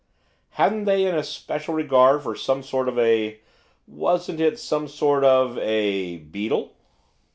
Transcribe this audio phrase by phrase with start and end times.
[0.53, 3.39] 'Hadn't they an especial regard for some sort of a
[3.85, 6.73] wasn't it some sort of a beetle?